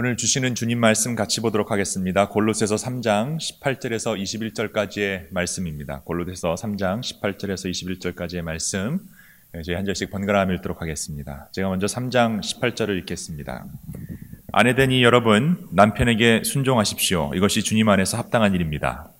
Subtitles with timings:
[0.00, 2.28] 오늘 주시는 주님 말씀 같이 보도록 하겠습니다.
[2.28, 6.02] 골로새서 3장 18절에서 21절까지의 말씀입니다.
[6.02, 9.00] 골로새서 3장 18절에서 21절까지의 말씀
[9.52, 11.48] 네, 저희 한 절씩 번갈아 읽도록 하겠습니다.
[11.50, 13.66] 제가 먼저 3장 18절을 읽겠습니다.
[14.52, 17.32] 아내되니 여러분 남편에게 순종하십시오.
[17.34, 19.10] 이것이 주님 안에서 합당한 일입니다.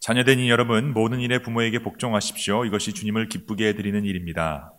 [0.00, 2.64] 자녀되니 여러분 모든 일에 부모에게 복종하십시오.
[2.64, 4.72] 이것이 주님을 기쁘게 해드리는 일입니다.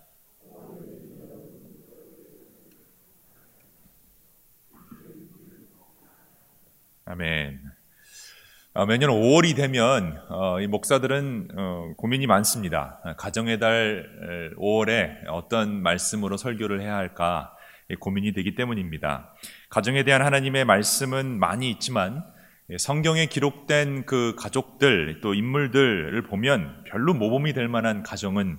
[7.10, 7.61] 아멘.
[8.74, 13.02] 어, 매년 5월이 되면 어, 이 목사들은 어, 고민이 많습니다.
[13.18, 17.56] 가정의 달 5월에 어떤 말씀으로 설교를 해야 할까
[18.02, 19.33] 고민이 되기 때문입니다.
[19.70, 22.25] 가정에 대한 하나님의 말씀은 많이 있지만
[22.71, 28.58] 예, 성경에 기록된 그 가족들 또 인물들을 보면 별로 모범이 될 만한 가정은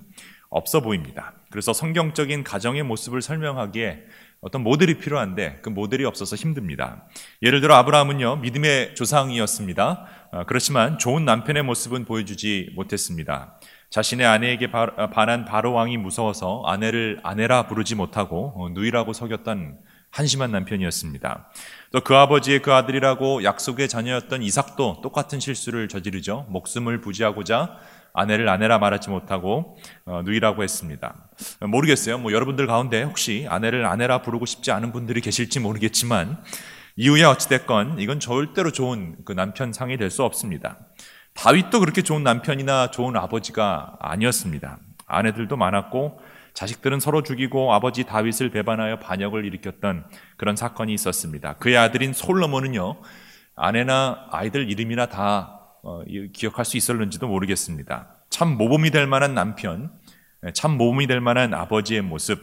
[0.49, 1.33] 없어 보입니다.
[1.51, 4.05] 그래서 성경적인 가정의 모습을 설명하기에
[4.41, 7.05] 어떤 모델이 필요한데 그 모델이 없어서 힘듭니다.
[7.41, 10.05] 예를 들어 아브라함은요 믿음의 조상이었습니다.
[10.31, 13.59] 어, 그렇지만 좋은 남편의 모습은 보여주지 못했습니다.
[13.89, 19.79] 자신의 아내에게 어, 반한 바로 왕이 무서워서 아내를 아내라 부르지 못하고 어, 누이라고 속였던
[20.11, 21.51] 한심한 남편이었습니다.
[21.91, 26.47] 또 그 아버지의 그 아들이라고 약속의 자녀였던 이삭도 똑같은 실수를 저지르죠.
[26.49, 27.77] 목숨을 부지하고자
[28.13, 31.29] 아내를 아내라 말하지 못하고 어, 누이라고 했습니다.
[31.61, 32.17] 모르겠어요.
[32.17, 36.37] 뭐 여러분들 가운데 혹시 아내를 아내라 부르고 싶지 않은 분들이 계실지 모르겠지만
[36.95, 40.77] 이후에 어찌됐건 이건 절대로 좋은 그 남편 상이 될 수 없습니다.
[41.35, 44.79] 다윗도 그렇게 좋은 남편이나 좋은 아버지가 아니었습니다.
[45.07, 46.19] 아내들도 많았고
[46.53, 51.53] 자식들은 서로 죽이고 아버지 다윗을 배반하여 반역을 일으켰던 그런 사건이 있었습니다.
[51.53, 53.01] 그의 아들인 솔로몬은요,
[53.55, 55.58] 아내나 아이들 이름이나 다 어,
[56.33, 58.15] 기억할 수 있었는지도 모르겠습니다.
[58.29, 59.91] 참 모범이 될 만한 남편,
[60.45, 62.39] 예, 참 모범이 될 만한 아버지의 모습,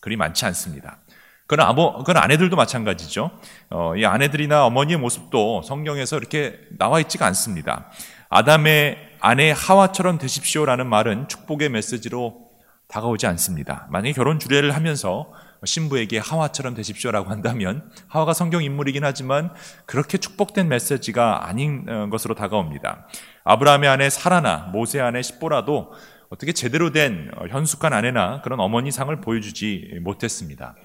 [0.00, 0.98] 그리 많지 않습니다.
[1.46, 3.30] 그건 아버, 그건 아내들도 마찬가지죠.
[3.70, 7.90] 어, 이 아내들이나 어머니의 모습도 성경에서 이렇게 나와 있지가 않습니다.
[8.28, 12.48] 아담의 아내 하와처럼 되십시오라는 말은 축복의 메시지로
[12.88, 13.86] 다가오지 않습니다.
[13.90, 15.32] 만약에 결혼 주례를 하면서
[15.64, 19.50] 신부에게 하와처럼 되십시오라고 한다면 하와가 성경 인물이긴 하지만
[19.86, 23.08] 그렇게 축복된 메시지가 아닌 어, 것으로 다가옵니다.
[23.44, 25.92] 아브라함의 아내 사라나 모세 아내 십보라도
[26.30, 30.76] 어떻게 제대로 된 어, 현숙한 아내나 그런 어머니 상을 보여주지 못했습니다.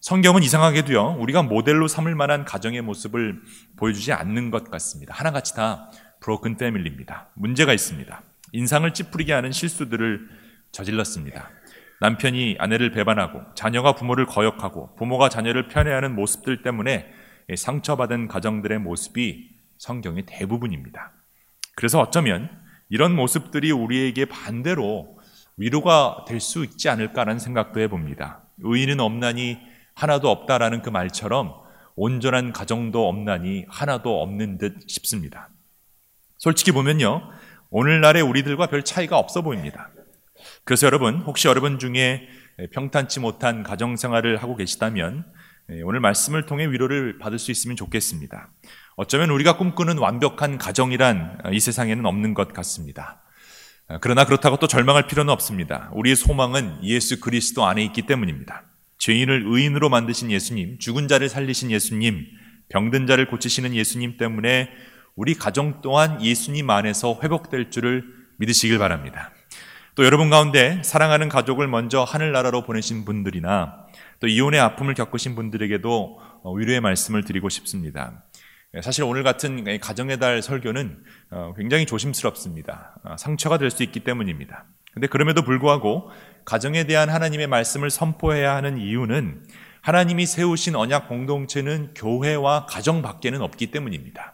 [0.00, 3.40] 성경은 이상하게도요, 우리가 모델로 삼을 만한 가정의 모습을
[3.78, 5.14] 보여주지 않는 것 같습니다.
[5.14, 7.30] 하나같이 다 브로큰 패밀리입니다.
[7.34, 8.22] 문제가 있습니다.
[8.52, 10.28] 인상을 찌푸리게 하는 실수들을
[10.72, 11.48] 저질렀습니다.
[12.04, 17.06] 남편이 아내를 배반하고 자녀가 부모를 거역하고 부모가 자녀를 편애하는 모습들 때문에
[17.56, 19.48] 상처받은 가정들의 모습이
[19.78, 21.12] 성경의 대부분입니다.
[21.74, 22.50] 그래서 어쩌면
[22.90, 25.18] 이런 모습들이 우리에게 반대로
[25.56, 28.42] 위로가 될 수 있지 않을까라는 생각도 해봅니다.
[28.58, 29.56] 의인은 없나니
[29.94, 31.54] 하나도 없다라는 그 말처럼
[31.96, 35.48] 온전한 가정도 없나니 하나도 없는 듯 싶습니다.
[36.36, 37.30] 솔직히 보면요.
[37.70, 39.88] 오늘날의 우리들과 별 차이가 없어 보입니다.
[40.64, 42.26] 그래서 여러분, 혹시 여러분 중에
[42.72, 45.24] 평탄치 못한 가정생활을 하고 계시다면
[45.70, 48.50] 예, 오늘 말씀을 통해 위로를 받을 수 있으면 좋겠습니다.
[48.96, 53.22] 어쩌면 우리가 꿈꾸는 완벽한 가정이란 이 세상에는 없는 것 같습니다.
[53.88, 55.90] 아, 그러나 그렇다고 또 절망할 필요는 없습니다.
[55.94, 58.64] 우리의 소망은 예수 그리스도 안에 있기 때문입니다.
[58.98, 62.26] 죄인을 의인으로 만드신 예수님, 죽은 자를 살리신 예수님,
[62.68, 64.70] 병든 자를 고치시는 예수님 때문에
[65.16, 68.04] 우리 가정 또한 예수님 안에서 회복될 줄을
[68.38, 69.32] 믿으시길 바랍니다.
[69.94, 73.86] 또 여러분 가운데 사랑하는 가족을 먼저 하늘나라로 보내신 분들이나
[74.18, 78.24] 또 이혼의 아픔을 겪으신 분들에게도 어, 위로의 말씀을 드리고 싶습니다.
[78.74, 80.98] 예, 사실 오늘 같은 가정의 달 설교는
[81.30, 82.96] 어, 굉장히 조심스럽습니다.
[83.04, 84.64] 어, 상처가 될 수 있기 때문입니다.
[84.92, 86.10] 근데 그럼에도 불구하고
[86.44, 89.44] 가정에 대한 하나님의 말씀을 선포해야 하는 이유는
[89.80, 94.33] 하나님이 세우신 언약 공동체는 교회와 가정 밖에는 없기 때문입니다.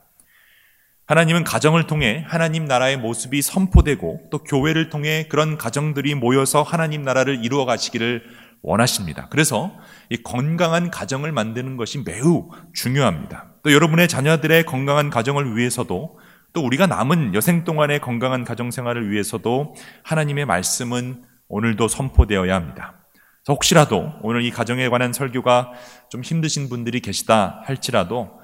[1.10, 7.44] 하나님은 가정을 통해 하나님 나라의 모습이 선포되고 또 교회를 통해 그런 가정들이 모여서 하나님 나라를
[7.44, 8.22] 이루어 가시기를
[8.62, 9.26] 원하십니다.
[9.28, 9.72] 그래서
[10.08, 13.54] 이 건강한 가정을 만드는 것이 매우 중요합니다.
[13.64, 16.16] 또 여러분의 자녀들의 건강한 가정을 위해서도
[16.52, 19.74] 또 우리가 남은 여생 동안의 건강한 가정 생활을 위해서도
[20.04, 23.00] 하나님의 말씀은 오늘도 선포되어야 합니다.
[23.48, 25.72] 혹시라도 오늘 이 가정에 관한 설교가
[26.08, 28.39] 좀 힘드신 분들이 계시다 할지라도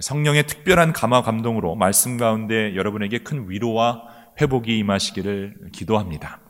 [0.00, 4.02] 성령의 특별한 감화 감동으로 말씀 가운데 여러분에게 큰 위로와
[4.40, 6.40] 회복이 임하시기를 기도합니다.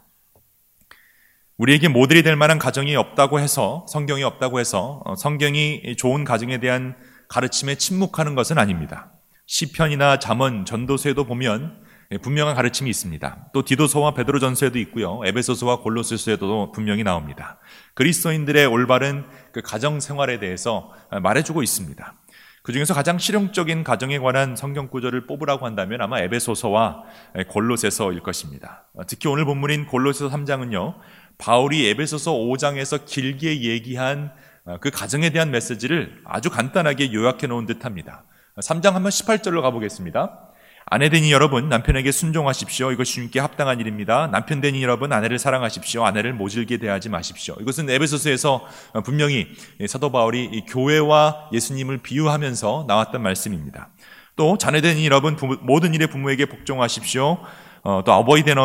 [1.56, 6.96] 우리에게 모델이 될 만한 가정이 없다고 해서 성경이 없다고 해서 어, 성경이 좋은 가정에 대한
[7.29, 9.12] 가르침에 침묵하는 것은 아닙니다.
[9.46, 13.50] 시편이나 잠언, 전도서에도 보면 예, 분명한 가르침이 있습니다.
[13.55, 15.20] 또 디도서와 베드로전서에도 있고요.
[15.25, 17.58] 에베소서와 골로새서에도 분명히 나옵니다.
[17.94, 20.90] 그리스도인들의 올바른 그 가정 생활에 대해서
[21.23, 22.14] 말해주고 있습니다.
[22.62, 27.03] 그 중에서 가장 실용적인 가정에 관한 성경 구절을 뽑으라고 한다면 아마 에베소서와
[27.49, 28.85] 골로새서일 것입니다.
[29.09, 30.94] 특히 오늘 본문인 골로새서 3장은요.
[31.38, 34.32] 바울이 에베소서 5장에서 길게 얘기한
[34.81, 38.26] 그 가정에 대한 메시지를 아주 간단하게 요약해 놓은 듯합니다.
[38.56, 40.51] 3장 한번 18절로 가보겠습니다.
[40.87, 42.93] 아내 되니 여러분 남편에게 순종하십시오.
[42.93, 44.29] 이것이 주님께 합당한 일입니다.
[44.31, 46.05] 남편 되니 여러분 아내를 사랑하십시오.
[46.05, 47.56] 아내를 모질게 대하지 마십시오.
[47.61, 48.67] 이것은 에베소서에서
[49.05, 49.49] 분명히
[49.87, 53.88] 사도 바울이 교회와 예수님을 비유하면서 나왔던 말씀입니다.
[54.37, 57.38] 또 자녀 되니 여러분 모든 일에 부모에게 복종하십시오.
[57.85, 58.56] 어, 또 아버지 된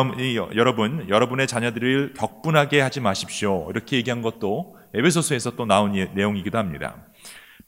[0.54, 3.68] 여러분 여러분의 자녀들을 격분하게 하지 마십시오.
[3.70, 7.07] 이렇게 얘기한 것도 에베소서에서 또 나온 예, 내용이기도 합니다.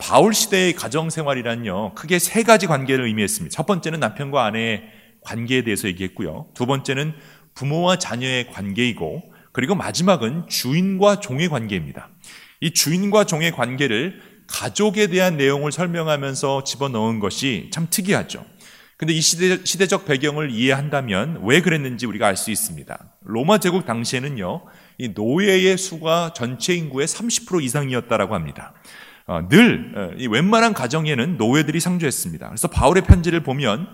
[0.01, 3.55] 바울 시대의 가정 생활이란요, 크게 세 가지 관계를 의미했습니다.
[3.55, 4.83] 첫 번째는 남편과 아내의
[5.21, 6.49] 관계에 대해서 얘기했고요.
[6.55, 7.13] 두 번째는
[7.55, 12.09] 부모와 자녀의 관계이고, 그리고 마지막은 주인과 종의 관계입니다.
[12.61, 18.45] 이 주인과 종의 관계를 가족에 대한 내용을 설명하면서 집어넣은 것이 참 특이하죠.
[18.97, 23.17] 근데 이 시대, 시대적 배경을 이해한다면 왜 그랬는지 우리가 알 수 있습니다.
[23.23, 24.65] 로마 제국 당시에는요,
[24.99, 28.75] 이 노예의 수가 전체 인구의 30% 이상이었다라고 합니다.
[29.31, 32.49] 어, 늘 어, 웬만한 가정에는 노예들이 상주했습니다.
[32.49, 33.87] 그래서 바울의 편지를 보면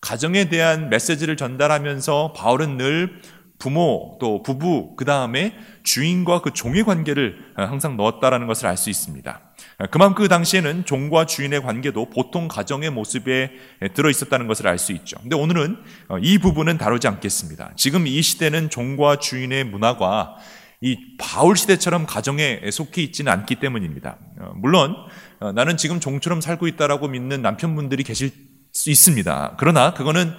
[0.00, 3.20] 가정에 대한 메시지를 전달하면서 바울은 늘
[3.58, 8.88] 부모 또 부부 그 다음에 주인과 그 종의 관계를 어, 항상 넣었다라는 것을 알 수
[8.88, 9.42] 있습니다.
[9.90, 13.50] 그만큼 그 당시에는 종과 주인의 관계도 보통 가정의 모습에
[13.92, 15.18] 들어 있었다는 것을 알 수 있죠.
[15.20, 15.76] 근데 오늘은
[16.20, 17.72] 이 부분은 다루지 않겠습니다.
[17.76, 20.36] 지금 이 시대는 종과 주인의 문화가
[20.80, 24.16] 이 바울 시대처럼 가정에 속해 있지는 않기 때문입니다.
[24.38, 24.94] 어, 물론
[25.40, 28.30] 어, 나는 지금 종처럼 살고 있다라고 믿는 남편분들이 계실
[28.72, 29.56] 수 있습니다.
[29.58, 30.32] 그러나 그거는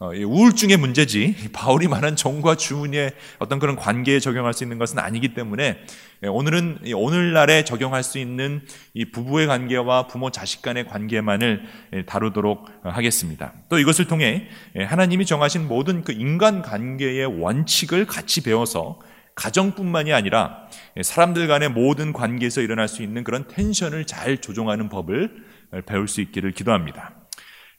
[0.00, 5.34] 어, 우울증의 문제지 바울이 말한 종과 주인의 어떤 그런 관계에 적용할 수 있는 것은 아니기
[5.34, 5.78] 때문에
[6.24, 8.62] 예, 오늘은 오늘날에 적용할 수 있는
[8.94, 11.62] 이 부부의 관계와 부모 자식 간의 관계만을
[11.92, 13.52] 예, 다루도록 하겠습니다.
[13.68, 18.98] 또 이것을 통해 예, 하나님이 정하신 모든 그 인간 관계의 원칙을 같이 배워서
[19.34, 20.68] 가정뿐만이 아니라
[21.02, 25.44] 사람들 간의 모든 관계에서 일어날 수 있는 그런 텐션을 잘 조종하는 법을
[25.86, 27.12] 배울 수 있기를 기도합니다.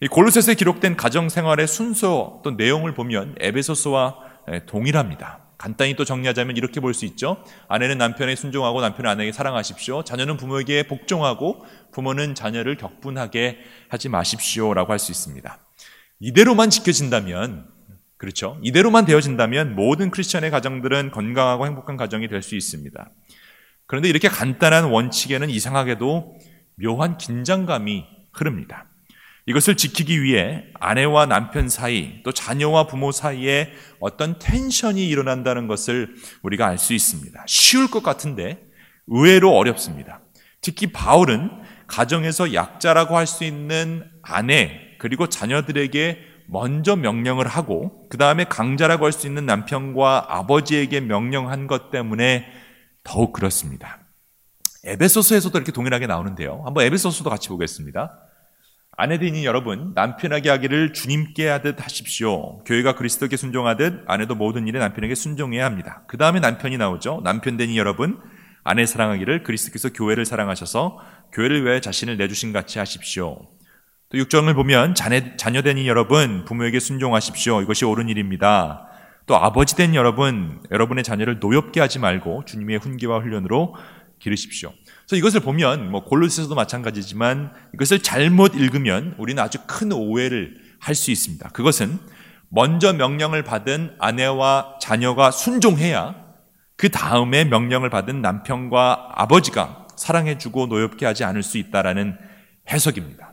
[0.02, 4.18] 이 골로새서에 기록된 가정 생활의 순서 또 내용을 보면 에베소서와
[4.66, 5.40] 동일합니다.
[5.58, 7.42] 간단히 또 정리하자면 이렇게 볼 수 있죠.
[7.70, 10.04] 아내는 남편에 순종하고 남편은 아내에게 사랑하십시오.
[10.04, 15.58] 자녀는 부모에게 복종하고 부모는 자녀를 격분하게 하지 마십시오라고 할 수 있습니다.
[16.20, 17.68] 이대로만 지켜진다면
[18.18, 18.58] 그렇죠?
[18.64, 23.10] 이대로만 되어진다면 모든 크리스천의 가정들은 건강하고 행복한 가정이 될 수 있습니다.
[23.88, 26.38] 그런데 이렇게 간단한 원칙에는 이상하게도
[26.82, 28.90] 묘한 긴장감이 흐릅니다.
[29.48, 36.66] 이것을 지키기 위해 아내와 남편 사이 또 자녀와 부모 사이에 어떤 텐션이 일어난다는 것을 우리가
[36.68, 37.44] 알 수 있습니다.
[37.48, 38.64] 쉬울 것 같은데
[39.08, 40.22] 의외로 어렵습니다.
[40.62, 41.52] 특히 바울은
[41.88, 46.18] 가정에서 약자라고 할 수 있는 아내 그리고 자녀들에게
[46.48, 52.46] 먼저 명령을 하고 그 다음에 강자라고 할 수 있는 남편과 아버지에게 명령한 것 때문에
[53.04, 54.00] 더욱 그렇습니다.
[54.84, 56.62] 에베소서에서도 이렇게 동일하게 나오는데요.
[56.66, 58.20] 한번 에베소서도 같이 보겠습니다.
[58.98, 62.64] 아내들이 여러분 남편에게 하기를 주님께 하듯 하십시오.
[62.64, 66.04] 교회가 그리스도께 순종하듯 아내도 모든 일에 남편에게 순종해야 합니다.
[66.08, 67.22] 그 다음에 남편이 나오죠.
[67.24, 68.20] 남편되니 여러분
[68.64, 71.00] 아내 사랑하기를 그리스도께서 교회를 사랑하셔서
[71.34, 73.42] 교회를 위해 자신을 내주신 같이 하십시오.
[74.16, 77.62] 또 6절을 보면 자녀, 자녀된 여러분 부모에게 순종하십시오.
[77.62, 78.88] 이것이 옳은 일입니다.
[79.26, 83.76] 또 아버지 된 여러분 여러분의 자녀를 노엽게 하지 말고 주님의 훈계와 훈련으로
[84.20, 84.72] 기르십시오.
[85.06, 91.12] 그래서 이것을 보면 뭐 골로새서도 마찬가지지만 이것을 잘못 읽으면 우리는 아주 큰 오해를 할 수
[91.12, 91.50] 있습니다.
[91.50, 92.00] 그것은
[92.48, 96.16] 먼저 명령을 받은 아내와 자녀가 순종해야
[96.78, 102.18] 그 다음에 명령을 받은 남편과 아버지가 사랑해주고 노엽게 하지 않을 수 있다라는
[102.70, 103.25] 해석입니다.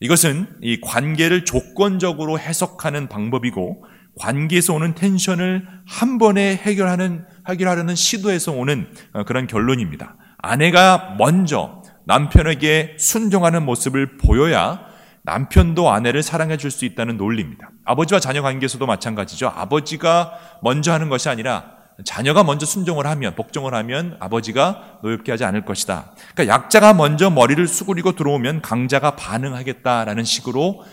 [0.00, 3.84] 이것은 이 관계를 조건적으로 해석하는 방법이고
[4.18, 10.16] 관계에서 오는 텐션을 한 번에 해결하는 해결하려는 시도에서 오는 어, 그런 결론입니다.
[10.38, 14.86] 아내가 먼저 남편에게 순종하는 모습을 보여야
[15.24, 17.70] 남편도 아내를 사랑해 줄 수 있다는 논리입니다.
[17.84, 19.48] 아버지와 자녀 관계에서도 마찬가지죠.
[19.48, 25.64] 아버지가 먼저 하는 것이 아니라 자녀가 먼저 순종을 하면 복종을 하면 아버지가 노엽게 하지 않을
[25.64, 26.12] 것이다.
[26.34, 30.84] 그러니까 약자가 먼저 머리를 수그리고 들어오면 강자가 반응하겠다라는 식으로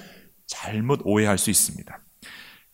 [0.47, 1.99] 잘못 오해할 수 있습니다.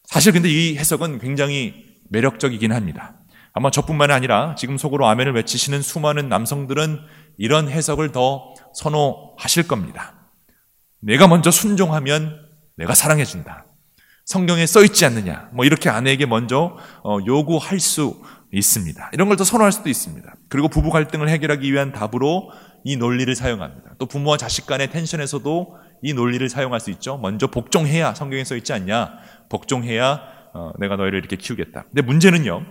[0.03, 3.15] 사실 근데 이 해석은 굉장히 매력적이긴 합니다.
[3.53, 6.99] 아마 저뿐만 아니라 지금 속으로 아멘을 외치시는 수많은 남성들은
[7.37, 10.29] 이런 해석을 더 선호하실 겁니다.
[11.01, 12.39] 내가 먼저 순종하면
[12.77, 13.65] 내가 사랑해준다.
[14.25, 15.49] 성경에 써 있지 않느냐.
[15.53, 18.21] 뭐 이렇게 아내에게 먼저 어, 요구할 수
[18.53, 19.11] 있습니다.
[19.13, 20.35] 이런 걸 더 선호할 수도 있습니다.
[20.49, 22.51] 그리고 부부 갈등을 해결하기 위한 답으로
[22.83, 23.95] 이 논리를 사용합니다.
[23.97, 27.17] 또 부모와 자식 간의 텐션에서도 이 논리를 사용할 수 있죠.
[27.17, 29.11] 먼저 복종해야 성경에 써 있지 않냐.
[29.49, 30.21] 복종해야
[30.53, 31.83] 어, 내가 너희를 이렇게 키우겠다.
[31.83, 32.65] 근데 문제는요.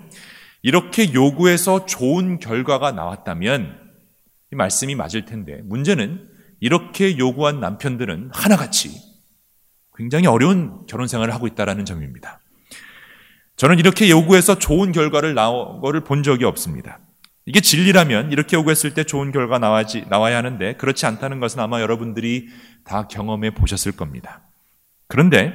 [0.63, 3.79] 이렇게 요구해서 좋은 결과가 나왔다면
[4.53, 6.29] 이 말씀이 맞을 텐데 문제는
[6.61, 8.91] 이렇게 요구한 남편들은 하나같이
[10.01, 12.41] 굉장히 어려운 결혼 생활을 하고 있다는 점입니다.
[13.57, 17.01] 저는 이렇게 요구해서 좋은 결과를 나온 거를 본 적이 없습니다.
[17.45, 22.49] 이게 진리라면 이렇게 요구했을 때 좋은 결과 나와지, 나와야 하는데 그렇지 않다는 것은 아마 여러분들이
[22.83, 24.41] 다 경험해 보셨을 겁니다.
[25.07, 25.53] 그런데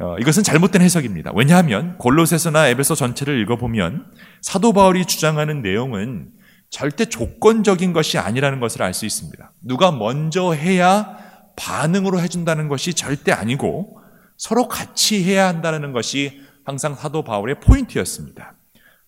[0.00, 1.30] 어, 이것은 잘못된 해석입니다.
[1.36, 4.06] 왜냐하면 골로새서나 에베소 전체를 읽어보면
[4.40, 6.30] 사도 바울이 주장하는 내용은
[6.70, 9.52] 절대 조건적인 것이 아니라는 것을 알 수 있습니다.
[9.62, 11.29] 누가 먼저 해야
[11.60, 13.98] 반응으로 해준다는 것이 절대 아니고
[14.38, 18.54] 서로 같이 해야 한다는 것이 항상 사도 바울의 포인트였습니다.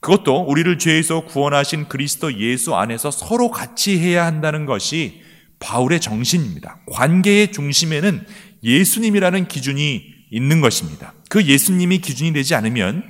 [0.01, 5.23] 그것도 우리를 죄에서 구원하신 그리스도 예수 안에서 서로 같이 해야 한다는 것이
[5.61, 6.81] 바울의 정신입니다.
[6.91, 8.27] 관계의 중심에는
[8.63, 11.15] 예수님이라는 기준이 있는 것입니다.
[11.31, 13.05] 그 예수님이 기준이 되지 않으면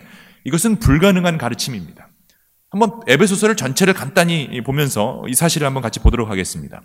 [0.44, 2.08] 이것은 불가능한 가르침입니다.
[2.70, 6.82] 한번 에베소서를 전체를 간단히 보면서 이 사실을 한번 같이 보도록 하겠습니다.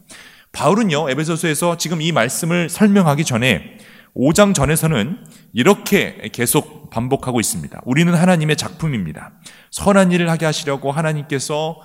[0.51, 3.77] 바울은요, 에베소서에서 지금 이 말씀을 설명하기 전에
[4.15, 5.17] 5장 전에서는
[5.53, 7.81] 이렇게 계속 반복하고 있습니다.
[7.85, 9.33] 우리는 하나님의 작품입니다.
[9.71, 11.79] 선한 일을 하게 하시려고 하나님께서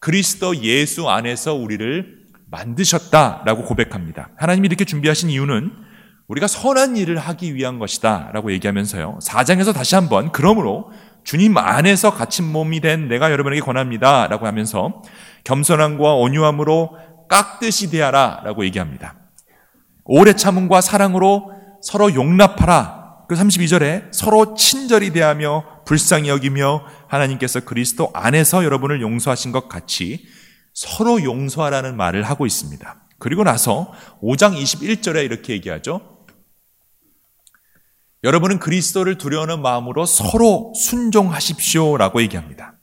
[0.00, 2.18] 그리스도 예수 안에서 우리를
[2.50, 4.30] 만드셨다라고 고백합니다.
[4.36, 5.70] 하나님이 이렇게 준비하신 이유는
[6.28, 9.18] 우리가 선한 일을 하기 위한 것이다 라고 얘기하면서요.
[9.22, 10.90] 4장에서 다시 한번 그러므로
[11.24, 15.02] 주님 안에서 갇힌 몸이 된 내가 여러분에게 권합니다 라고 하면서
[15.44, 16.96] 겸손함과 온유함으로
[17.28, 19.16] 깍듯이 대하라 라고 얘기합니다.
[20.04, 23.26] 오래 참음과 사랑으로 서로 용납하라.
[23.28, 30.26] 그 32절에 서로 친절히 대하며 불쌍히 여기며 하나님께서 그리스도 안에서 여러분을 용서하신 것 같이
[30.72, 33.08] 서로 용서하라는 말을 하고 있습니다.
[33.18, 33.92] 그리고 나서
[34.22, 36.18] 5장 21절에 이렇게 얘기하죠.
[38.24, 42.77] 여러분은 그리스도를 두려워하는 마음으로 서로 순종하십시오라고 얘기합니다.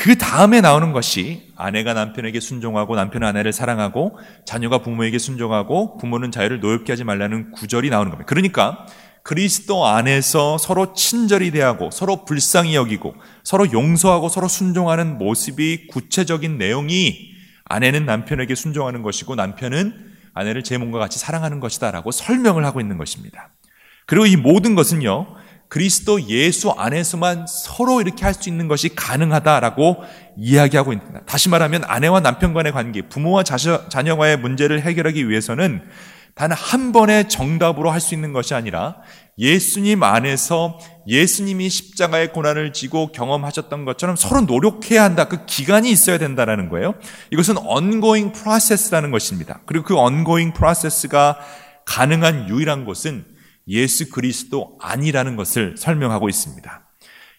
[0.00, 6.60] 그 다음에 나오는 것이 아내가 남편에게 순종하고 남편은 아내를 사랑하고 자녀가 부모에게 순종하고 부모는 자유를
[6.60, 8.26] 노엽게 하지 말라는 구절이 나오는 겁니다.
[8.26, 8.86] 그러니까
[9.22, 13.14] 그리스도 안에서 서로 친절히 대하고 서로 불쌍히 여기고
[13.44, 17.32] 서로 용서하고 서로 순종하는 모습이 구체적인 내용이
[17.66, 23.50] 아내는 남편에게 순종하는 것이고 남편은 아내를 제 몸과 같이 사랑하는 것이다라고 설명을 하고 있는 것입니다.
[24.06, 25.26] 그리고 이 모든 것은요,
[25.70, 29.98] 그리스도 예수 안에서만 서로 이렇게 할 수 있는 것이 가능하다라고
[30.36, 31.20] 이야기하고 있습니다.
[31.26, 35.82] 다시 말하면 아내와 남편 간의 관계, 부모와 자녀, 자녀와의 문제를 해결하기 위해서는
[36.34, 38.96] 단 한 번의 정답으로 할 수 있는 것이 아니라
[39.38, 45.28] 예수님 안에서 예수님이 십자가의 고난을 지고 경험하셨던 것처럼 서로 노력해야 한다.
[45.28, 46.94] 그 기간이 있어야 된다라는 거예요.
[47.30, 49.60] 이것은 ongoing process라는 것입니다.
[49.66, 51.38] 그리고 그 ongoing process가
[51.84, 53.24] 가능한 유일한 곳은
[53.68, 56.86] 예수 그리스도 아니라는 것을 설명하고 있습니다.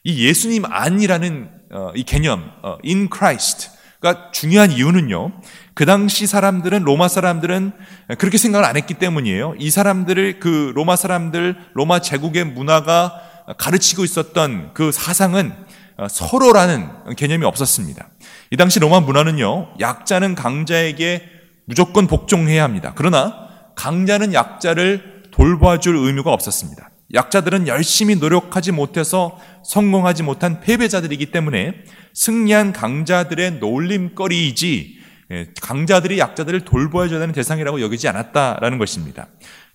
[0.04, 5.32] 이 예수님 아니라는 어, 이 개념, 어, in Christ가 중요한 이유는요.
[5.74, 7.72] 그 당시 사람들은 로마 사람들은
[8.18, 9.56] 그렇게 생각을 안 했기 때문이에요.
[9.58, 13.22] 이 사람들을 그 로마 사람들 로마 제국의 문화가
[13.58, 15.54] 가르치고 있었던 그 사상은
[15.98, 18.10] 어, 서로라는 개념이 없었습니다.
[18.50, 19.76] 이 당시 로마 문화는요.
[19.80, 21.30] 약자는 강자에게
[21.66, 22.94] 무조건 복종해야 합니다.
[22.96, 26.90] 그러나 강자는 약자를 돌봐줄 의무가 없었습니다.
[27.14, 31.84] 약자들은 열심히 노력하지 못해서 성공하지 못한 패배자들이기 때문에
[32.14, 39.28] 승리한 강자들의 놀림거리이지 예, 강자들이 약자들을 돌보아줘야 되는 대상이라고 여기지 않았다라는 것입니다.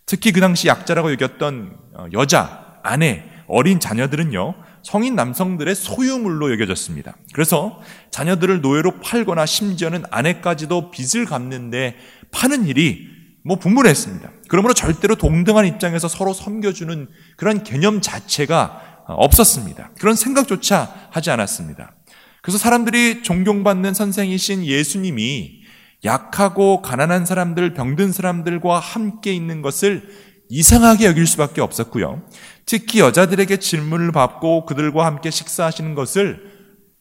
[0.05, 7.17] 특히 그 당시 약자라고 여겼던 어, 여자, 아내, 어린 자녀들은요, 성인 남성들의 소유물로 여겨졌습니다.
[7.33, 11.97] 그래서 자녀들을 노예로 팔거나 심지어는 아내까지도 빚을 갚는데
[12.31, 13.09] 파는 일이
[13.43, 14.31] 뭐 분분했습니다.
[14.49, 19.91] 그러므로 절대로 동등한 입장에서 서로 섬겨주는 그런 개념 자체가 없었습니다.
[19.99, 21.95] 그런 생각조차 하지 않았습니다.
[22.43, 25.63] 그래서 사람들이 존경받는 선생이신 예수님이
[26.05, 30.09] 약하고 가난한 사람들, 병든 사람들과 함께 있는 것을
[30.49, 32.23] 이상하게 여길 수밖에 없었고요.
[32.65, 36.57] 특히 여자들에게 질문을 받고 그들과 함께 식사하시는 것을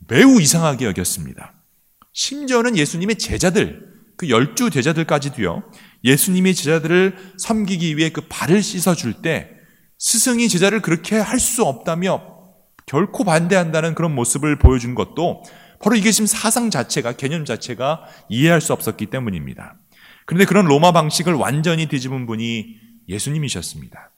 [0.08, 1.54] 매우 이상하게 여겼습니다.
[2.14, 3.84] 심지어는 예수님의 제자들,
[4.18, 5.64] 그 열두 제자들까지도요,
[6.06, 9.50] 예수님이 제자들을 섬기기 위해 그 발을 씻어줄 때
[9.98, 12.36] 스승이 제자를 그렇게 할 수 없다며
[12.86, 15.44] 결코 반대한다는 그런 모습을 보여준 것도
[15.82, 19.76] 바로 이게 지금 사상 자체가, 개념 자체가 이해할 수 없었기 때문입니다.
[20.26, 22.78] 그런데 그런 로마 방식을 완전히 뒤집은 분이
[23.10, 24.12] 예수님이셨습니다.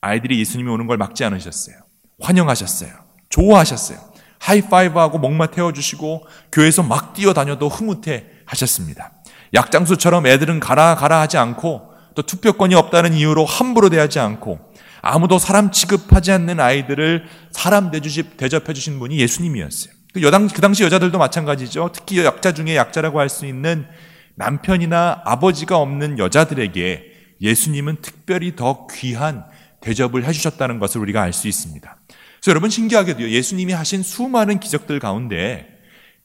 [0.00, 1.76] 아이들이 예수님이 오는 걸 막지 않으셨어요.
[2.20, 2.90] 환영하셨어요.
[3.28, 3.98] 좋아하셨어요.
[4.38, 9.12] 하이파이브하고 목마 태워주시고 교회에서 막 뛰어다녀도 흐뭇해 하셨습니다.
[9.54, 14.58] 약장수처럼 애들은 가라 가라 하지 않고 또 투표권이 없다는 이유로 함부로 대하지 않고
[15.02, 19.94] 아무도 사람 취급하지 않는 아이들을 사람 대접해 주신 분이 예수님이었어요.
[20.12, 21.90] 그, 여당, 그 당시 여자들도 마찬가지죠.
[21.92, 23.86] 특히 약자 중에 약자라고 할 수 있는
[24.34, 27.04] 남편이나 아버지가 없는 여자들에게
[27.40, 29.44] 예수님은 특별히 더 귀한
[29.80, 31.96] 대접을 해주셨다는 것을 우리가 알 수 있습니다.
[32.08, 33.30] 그래서 여러분 신기하게도요.
[33.30, 35.69] 예수님이 하신 수많은 기적들 가운데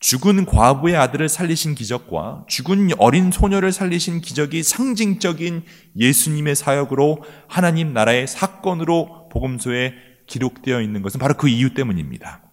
[0.06, 5.64] 죽은 과부의 아들을 살리신 기적과 죽은 어린 소녀를 살리신 기적이 상징적인
[5.98, 9.94] 예수님의 사역으로 하나님 나라의 사건으로 복음서에
[10.28, 12.44] 기록되어 있는 것은 바로 그 이유 때문입니다.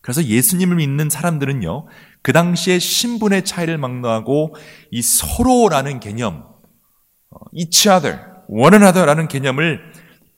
[0.00, 1.88] 그래서 예수님을 믿는 사람들은요,
[2.22, 4.54] 그 당시에 신분의 차이를 막론하고
[4.92, 6.44] 이 서로라는 개념,
[7.30, 9.80] 어, each other, one another라는 개념을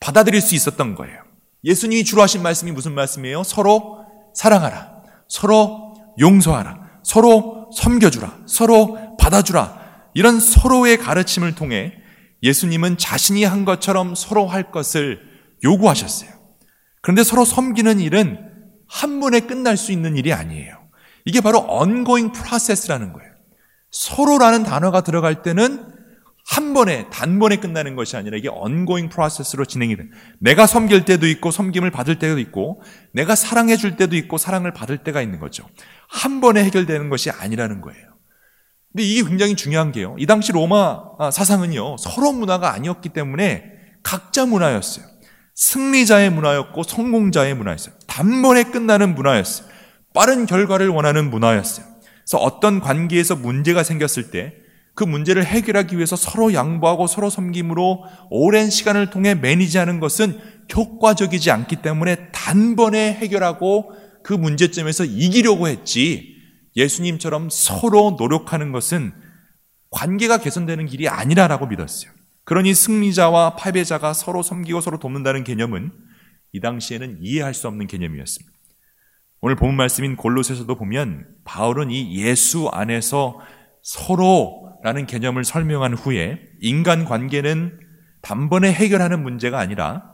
[0.01, 1.21] 받아들일 수 있었던 거예요.
[1.63, 3.43] 예수님이 주로 하신 말씀이 무슨 말씀이에요?
[3.43, 4.93] 서로 사랑하라.
[5.29, 5.82] 서로
[6.19, 7.01] 용서하라.
[7.03, 8.39] 서로 섬겨주라.
[8.47, 9.81] 서로 받아주라.
[10.15, 11.95] 이런 서로의 가르침을 통해
[12.43, 15.21] 예수님은 자신이 한 것처럼 서로 할 것을
[15.65, 16.31] 요구하셨어요.
[17.01, 18.39] 그런데 서로 섬기는 일은
[18.89, 20.77] 한 번에 끝날 수 있는 일이 아니에요.
[21.25, 23.31] 이게 바로 ongoing process라는 거예요.
[23.91, 25.93] 서로라는 단어가 들어갈 때는
[26.45, 30.05] 한 번에 단번에 끝나는 것이 아니라 이게 ongoing process로 진행이 돼.
[30.41, 32.83] 내가 섬길 때도 있고 섬김을 받을 때도 있고
[33.13, 35.69] 내가 사랑해 줄 때도 있고 사랑을 받을 때가 있는 거죠.
[36.09, 38.13] 한 번에 해결되는 것이 아니라는 거예요.
[38.93, 40.17] 근데 이게 굉장히 중요한 게요.
[40.19, 41.97] 이 당시 로마 아, 사상은요.
[41.97, 43.65] 서로 문화가 아니었기 때문에
[44.03, 45.07] 각자 문화였어요.
[45.55, 47.95] 승리자의 문화였고 성공자의 문화였어요.
[48.07, 49.69] 단번에 끝나는 문화였어요.
[50.15, 51.87] 빠른 결과를 원하는 문화였어요.
[52.25, 54.55] 그래서 어떤 관계에서 문제가 생겼을 때
[54.95, 60.39] 그 문제를 해결하기 위해서 서로 양보하고 서로 섬김으로 오랜 시간을 통해 매니지하는 것은
[60.75, 66.37] 효과적이지 않기 때문에 단번에 해결하고 그 문제점에서 이기려고 했지
[66.77, 69.13] 예수님처럼 서로 노력하는 것은
[69.91, 72.11] 관계가 개선되는 길이 아니라라고 믿었어요.
[72.45, 75.93] 그러니 승리자와 패배자가 서로 섬기고 서로 돕는다는 개념은
[76.53, 78.53] 이 당시에는 이해할 수 없는 개념이었습니다.
[79.41, 83.41] 오늘 본 말씀인 골로새서도 보면 바울은 이 예수 안에서
[83.83, 87.79] 서로 라는 개념을 설명한 후에 인간 관계는
[88.21, 90.05] 단번에 해결하는 문제가 아니라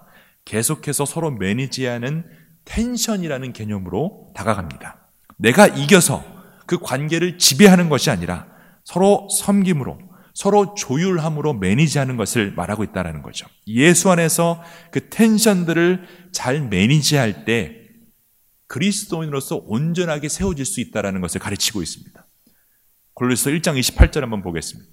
[0.44, 2.24] 계속해서 서로 매니지하는
[2.64, 5.08] 텐션이라는 개념으로 다가갑니다.
[5.38, 6.24] 내가 이겨서
[6.66, 8.46] 그 관계를 지배하는 것이 아니라
[8.84, 9.98] 서로 섬김으로
[10.34, 13.46] 서로 조율함으로 매니지하는 것을 말하고 있다는 거죠.
[13.66, 17.74] 예수 안에서 그 텐션들을 잘 매니지할 때
[18.68, 22.27] 그리스도인으로서 온전하게 세워질 수 있다는 것을 가르치고 있습니다.
[23.18, 24.88] 골로새 1장 28절 한번 보겠습니다.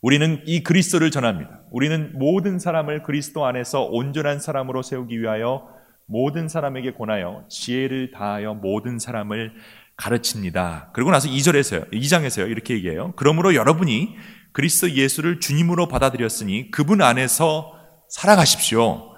[0.00, 1.62] 우리는 이 그리스도를 전합니다.
[1.72, 5.68] 우리는 모든 사람을 그리스도 안에서 온전한 사람으로 세우기 위하여
[6.06, 9.52] 모든 사람에게 권하여 지혜를 다하여 모든 사람을
[9.96, 10.92] 가르칩니다.
[10.94, 11.90] 그리고 나서 2절에서요.
[11.92, 12.48] 2장에서요.
[12.48, 13.14] 이렇게 얘기해요.
[13.16, 14.14] 그러므로 여러분이
[14.52, 17.74] 그리스도 예수를 주님으로 받아들였으니 그분 안에서
[18.10, 19.12] 살아가십시오.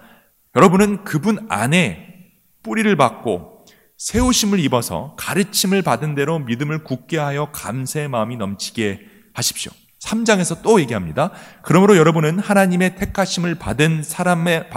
[0.55, 2.31] 여러분은 그분 안에
[2.63, 3.56] 뿌리를 받고
[3.99, 9.01] 세우심을 입어서 가르침을 받은 대로 믿음을 굳게 하여 감사의 마음이 넘치게
[9.33, 9.73] 하십시오.
[10.01, 11.31] 3장에서 또 얘기합니다.
[11.63, 14.71] 그러므로 여러분은 하나님의 택하심을 받은 사람의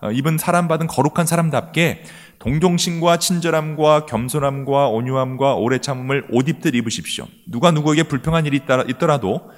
[0.00, 2.02] 어, 입은 사람 받은 거룩한 사람답게
[2.40, 7.26] 동정심과 친절함과 겸손함과 온유함과 오래 참음을 옷 입듯 입으십시오.
[7.48, 9.50] 누가 누구에게 불평한 일이 있더라도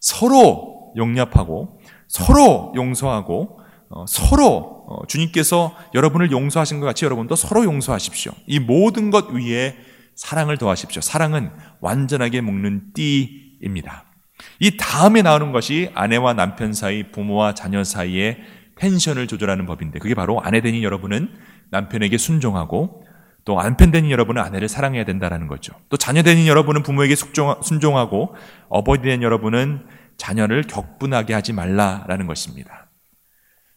[0.00, 3.61] 서로 용납하고 서로 용서하고 어,
[4.06, 8.32] 서로 어, 주님께서 여러분을 용서하신 것 같이 여러분도 서로 용서하십시오.
[8.46, 9.76] 이 모든 것 위에
[10.14, 11.00] 사랑을 더하십시오.
[11.00, 11.50] 사랑은
[11.80, 14.04] 완전하게 묶는 띠입니다.
[14.58, 18.38] 이 다음에 나오는 것이 아내와 남편 사이, 부모와 자녀 사이의
[18.76, 21.30] 텐션을 조절하는 법인데 그게 바로 아내 되니 여러분은
[21.70, 23.04] 남편에게 순종하고
[23.44, 25.72] 또 남편 되는 여러분은 아내를 사랑해야 된다는 거죠.
[25.88, 28.34] 또 자녀 되는 여러분은 부모에게 순종하고
[28.68, 32.81] 어버이 된 여러분은 자녀를 격분하게 하지 말라라는 것입니다.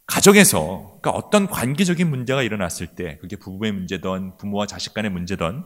[0.08, 5.64] 가정에서 그러니까 어떤 관계적인 문제가 일어났을 때 그게 부부의 문제든 부모와 자식 간의 문제든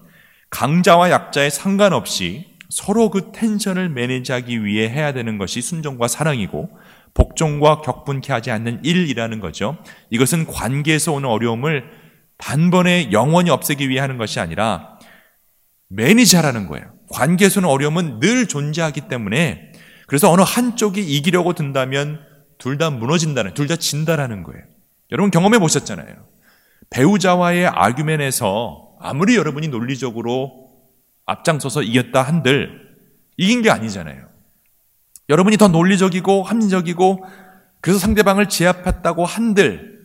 [0.49, 6.69] 강자와 약자에 상관없이 서로 그 텐션을 매니지하기 위해 해야 되는 것이 순종과 사랑이고
[7.13, 9.77] 복종과 격분케 하지 않는 일이라는 거죠.
[10.09, 11.89] 이것은 관계에서 오는 어려움을
[12.37, 14.99] 단번에 영원히 없애기 위해 하는 것이 아니라
[15.89, 16.85] 매니지하라는 거예요.
[17.11, 19.73] 관계에서는 어려움은 늘 존재하기 때문에
[20.07, 22.28] 그래서 어느 한쪽이 이기려고 든다면
[22.59, 24.63] 둘 다 무너진다는, 둘 다 진다라는 거예요.
[25.11, 26.13] 여러분 경험해 보셨잖아요.
[26.91, 30.69] 배우자와의 아규멘에서 아무리 여러분이 논리적으로
[31.25, 32.69] 앞장서서 이겼다 한들
[33.37, 34.27] 이긴 게 아니잖아요.
[35.29, 37.23] 여러분이 더 논리적이고 합리적이고
[37.81, 39.99] 그래서 상대방을 제압했다고 한들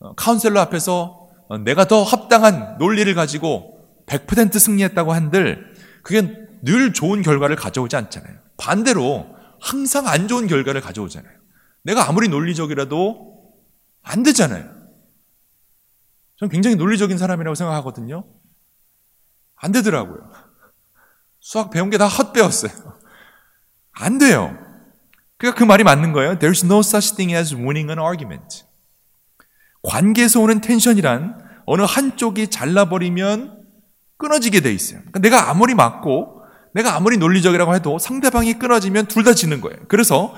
[0.00, 6.22] 어, 카운셀러 앞에서 어, 내가 더 합당한 논리를 가지고 100% 승리했다고 한들 그게
[6.62, 8.34] 늘 좋은 결과를 가져오지 않잖아요.
[8.56, 9.26] 반대로
[9.60, 11.37] 항상 안 좋은 결과를 가져오잖아요.
[11.82, 13.54] 내가 아무리 논리적이라도
[14.02, 14.64] 안 되잖아요.
[16.38, 18.24] 저는 굉장히 논리적인 사람이라고 생각하거든요.
[19.56, 20.30] 안 되더라고요.
[21.40, 22.72] 수학 배운 게 다 헛배웠어요.
[23.92, 24.56] 안 돼요.
[25.36, 26.38] 그러니까 그 말이 맞는 거예요.
[26.38, 28.64] There's no such thing as winning an argument.
[29.82, 33.64] 관계에서 오는 tension이란 어느 한쪽이 잘라버리면
[34.16, 35.00] 끊어지게 돼 있어요.
[35.00, 36.42] 그러니까 내가 아무리 맞고
[36.74, 39.78] 내가 아무리 논리적이라고 해도 상대방이 끊어지면 둘 다 지는 거예요.
[39.88, 40.34] 그래서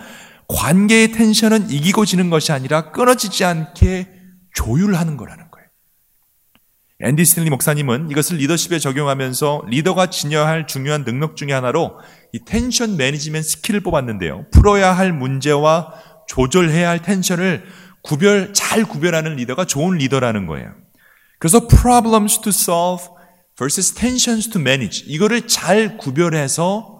[0.54, 4.08] 관계의 tension은 이기고 지는 것이 아니라 끊어지지 않게
[4.54, 5.66] 조율하는 거라는 거예요.
[7.02, 11.98] 앤디 스탠리 목사님은 이것을 리더십에 적용하면서 리더가 지녀야 할 중요한 능력 중의 하나로
[12.32, 14.46] 이 tension management skill을 뽑았는데요.
[14.50, 15.94] 풀어야 할 문제와
[16.28, 17.64] 조절해야 할 tension을
[18.02, 20.72] 구별, 잘 구별하는 리더가 좋은 리더라는 거예요.
[21.38, 23.04] 그래서 problems to solve
[23.56, 25.04] versus tensions to manage.
[25.06, 26.99] 이거를 잘 구별해서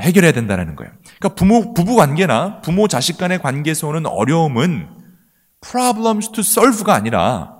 [0.00, 0.92] 해결해야 된다는 거예요.
[1.18, 4.88] 그러니까 부모, 부부 관계나 부모 자식 간의 관계에서 오는 어려움은
[5.60, 7.56] problems to solve가 아니라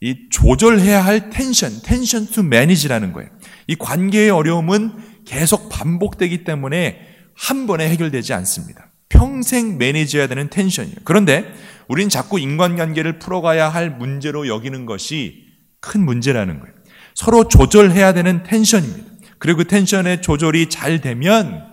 [0.00, 3.30] 이 조절해야 할 tension, tension to manage라는 거예요.
[3.66, 4.92] 이 관계의 어려움은
[5.24, 7.00] 계속 반복되기 때문에
[7.34, 8.90] 한 번에 해결되지 않습니다.
[9.08, 10.96] 평생 매니지해야 되는 텐션이에요.
[11.04, 11.44] 그런데
[11.88, 15.46] 우린 자꾸 인간관계를 풀어가야 할 문제로 여기는 것이
[15.80, 16.74] 큰 문제라는 거예요.
[17.14, 19.15] 서로 조절해야 되는 텐션입니다.
[19.38, 21.64] 그리고 그 텐션의 조절이 잘 되면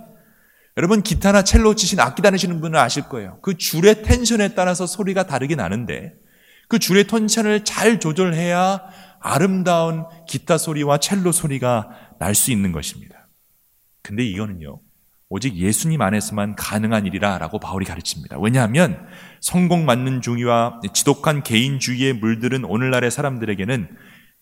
[0.78, 3.40] 여러분 기타나 첼로 치신 악기 다니시는 분은 아실 거예요.
[3.42, 6.14] 그 줄의 텐션에 따라서 소리가 다르게 나는데
[6.68, 8.82] 그 줄의 텐션을 잘 조절해야
[9.20, 13.28] 아름다운 기타 소리와 첼로 소리가 날 수 있는 것입니다.
[14.02, 14.80] 근데 이거는요.
[15.30, 18.38] 오직 예수님 안에서만 가능한 일이라라고 바울이 가르칩니다.
[18.40, 19.08] 왜냐하면
[19.42, 23.90] 성공 맞는 중의와 지독한 개인주의에 물들은 오늘날의 사람들에게는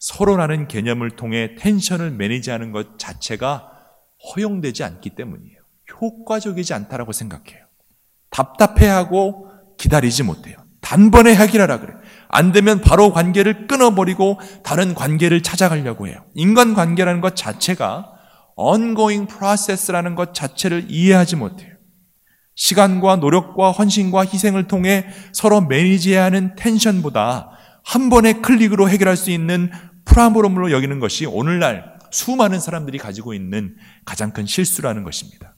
[0.01, 3.69] 서로라는 개념을 통해 텐션을 매니지하는 것 자체가
[4.35, 5.61] 허용되지 않기 때문이에요.
[6.01, 7.65] 효과적이지 않다라고 생각해요.
[8.31, 10.57] 답답해하고 기다리지 못해요.
[10.81, 11.93] 단번에 해결하라 그래.
[12.29, 16.25] 안 되면 바로 관계를 끊어버리고 다른 관계를 찾아가려고 해요.
[16.33, 18.11] 인간 관계라는 것 자체가
[18.55, 21.75] ongoing process라는 것 자체를 이해하지 못해요.
[22.55, 27.51] 시간과 노력과 헌신과 희생을 통해 서로 매니지해야 하는 텐션보다
[27.83, 29.71] 한 번의 클릭으로 해결할 수 있는
[30.11, 35.55] 프라모롬으로 여기는 것이 오늘날 수많은 사람들이 가지고 있는 가장 큰 실수라는 것입니다.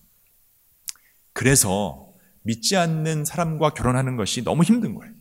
[1.34, 2.12] 그래서
[2.44, 5.12] 믿지 않는 사람과 결혼하는 것이 너무 힘든 거예요.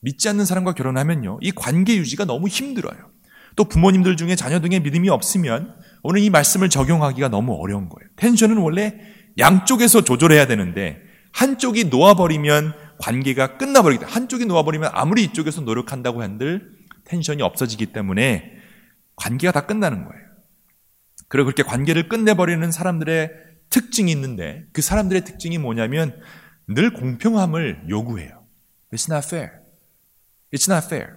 [0.00, 1.40] 믿지 않는 사람과 결혼하면요.
[1.42, 3.10] 이 관계 유지가 너무 힘들어요.
[3.56, 8.08] 또 부모님들 중에 자녀 등의 믿음이 없으면 오늘 이 말씀을 적용하기가 너무 어려운 거예요.
[8.16, 8.98] 텐션은 원래
[9.38, 11.00] 양쪽에서 조절해야 되는데
[11.32, 14.12] 한쪽이 놓아버리면 관계가 끝나버리겠다.
[14.12, 16.71] 한쪽이 놓아버리면 아무리 이쪽에서 노력한다고 한들
[17.04, 18.52] 텐션이 없어지기 때문에
[19.16, 20.22] 관계가 다 끝나는 거예요.
[21.28, 23.30] 그리고 그렇게 관계를 끝내버리는 사람들의
[23.70, 26.20] 특징이 있는데 그 사람들의 특징이 뭐냐면
[26.68, 28.44] 늘 공평함을 요구해요.
[28.92, 29.50] It's not fair.
[30.52, 31.16] It's not fair.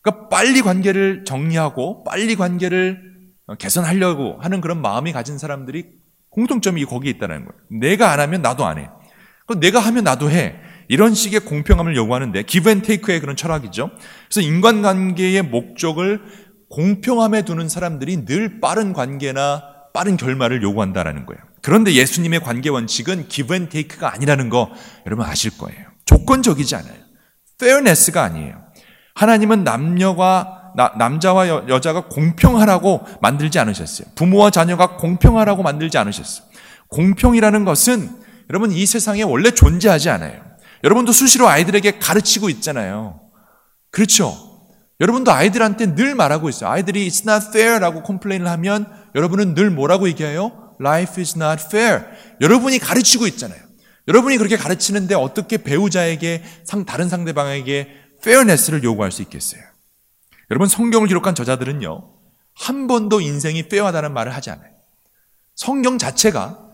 [0.00, 5.84] 그러니까 빨리 관계를 정리하고 빨리 관계를 개선하려고 하는 그런 마음이 가진 사람들이
[6.30, 7.60] 공통점이 거기에 있다는 거예요.
[7.70, 8.88] 내가 안 하면 나도 안 해.
[9.60, 10.60] 내가 하면 나도 해.
[10.88, 13.90] 이런 식의 공평함을 요구하는데 give and take의 그런 철학이죠.
[14.28, 16.20] 그래서 인간관계의 목적을
[16.68, 19.62] 공평함에 두는 사람들이 늘 빠른 관계나
[19.94, 21.42] 빠른 결말을 요구한다라는 거예요.
[21.62, 24.70] 그런데 예수님의 관계 원칙은 give and take가 아니라는 거
[25.06, 25.86] 여러분 아실 거예요.
[26.04, 26.94] 조건적이지 않아요.
[27.58, 28.62] fairness가 아니에요.
[29.14, 34.08] 하나님은 남녀가 나, 남자와 여, 여자가 공평하라고 만들지 않으셨어요.
[34.14, 36.46] 부모와 자녀가 공평하라고 만들지 않으셨어요.
[36.88, 38.10] 공평이라는 것은
[38.50, 40.45] 여러분 이 세상에 원래 존재하지 않아요.
[40.84, 43.20] 여러분도 수시로 아이들에게 가르치고 있잖아요.
[43.90, 44.34] 그렇죠?
[45.00, 46.70] 여러분도 아이들한테 늘 말하고 있어요.
[46.70, 50.74] 아이들이 it's not fair라고 complain을 하면 여러분은 늘 뭐라고 얘기해요?
[50.80, 52.04] Life is not fair.
[52.40, 53.60] 여러분이 가르치고 있잖아요.
[54.08, 57.88] 여러분이 그렇게 가르치는데 어떻게 배우자에게 상 다른 상대방에게
[58.20, 59.60] fairness를 요구할 수 있겠어요?
[60.50, 62.12] 여러분 성경을 기록한 저자들은요.
[62.54, 64.70] 한 번도 인생이 페어하다는 말을 하지 않아요.
[65.54, 66.65] 성경 자체가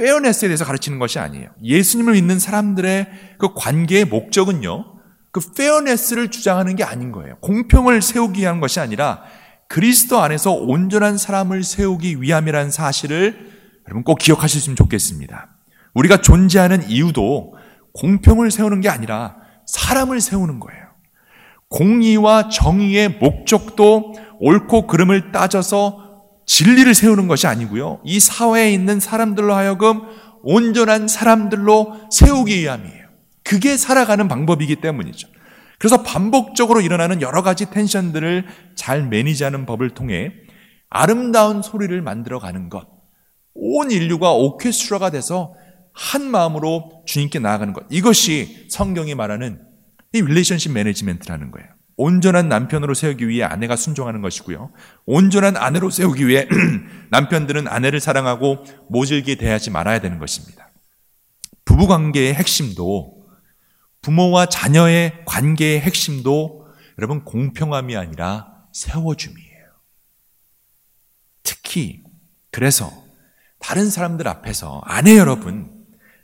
[0.00, 1.50] 페어네스에 대해서 가르치는 것이 아니에요.
[1.62, 3.06] 예수님을 믿는 사람들의
[3.38, 4.94] 그 관계의 목적은요.
[5.30, 7.36] 그 페어네스를 주장하는 게 아닌 거예요.
[7.40, 9.22] 공평을 세우기 위한 것이 아니라
[9.68, 13.50] 그리스도 안에서 온전한 사람을 세우기 위함이라는 사실을
[13.86, 15.50] 여러분 꼭 기억하셨으면 좋겠습니다.
[15.92, 17.54] 우리가 존재하는 이유도
[17.92, 19.36] 공평을 세우는 게 아니라
[19.66, 20.80] 사람을 세우는 거예요.
[21.68, 26.09] 공의와 정의의 목적도 옳고 그름을 따져서
[26.50, 28.00] 진리를 세우는 것이 아니고요.
[28.04, 30.02] 이 사회에 있는 사람들로 하여금
[30.42, 33.06] 온전한 사람들로 세우기 위함이에요.
[33.44, 35.28] 그게 살아가는 방법이기 때문이죠.
[35.78, 40.32] 그래서 반복적으로 일어나는 여러 가지 텐션들을 잘 매니지하는 법을 통해
[40.88, 42.88] 아름다운 소리를 만들어 가는 것.
[43.54, 45.54] 온 인류가 오케스트라가 돼서
[45.92, 47.84] 한 마음으로 주님께 나아가는 것.
[47.90, 49.62] 이것이 성경이 말하는
[50.12, 51.68] 이 relationship management라는 거예요.
[52.00, 54.72] 온전한 남편으로 세우기 위해 아내가 순종하는 것이고요.
[55.04, 56.48] 온전한 아내로 세우기 위해
[57.10, 60.70] 남편들은 아내를 사랑하고 모질게 대하지 말아야 되는 것입니다.
[61.66, 63.26] 부부 관계의 핵심도
[64.00, 66.66] 부모와 자녀의 관계의 핵심도
[66.98, 69.66] 여러분 공평함이 아니라 세워줌이에요.
[71.42, 72.02] 특히
[72.50, 72.90] 그래서
[73.58, 75.70] 다른 사람들 앞에서 아내 여러분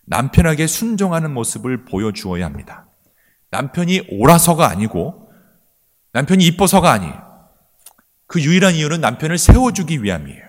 [0.07, 2.89] 남편에게 순종하는 모습을 보여주어야 합니다.
[3.51, 5.26] 남편이 옳아서가 아니고
[6.17, 7.13] 남편이 이뻐서가 아니에요.
[8.27, 10.45] 그 유일한 이유는 남편을 세워주기 위함이에요.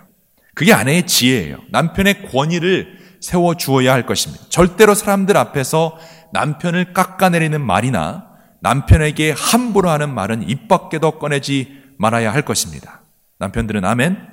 [0.56, 1.58] 그게 아내의 지혜예요.
[1.72, 4.46] 남편의 권위를 세워주어야 할 것입니다.
[4.48, 5.98] 절대로 사람들 앞에서
[6.32, 8.30] 남편을 깎아내리는 말이나
[8.62, 13.02] 남편에게 함부로 하는 말은 입 밖에도 꺼내지 말아야 할 것입니다.
[13.38, 14.26] 남편들은 아멘?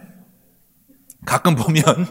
[1.27, 1.83] 가끔 보면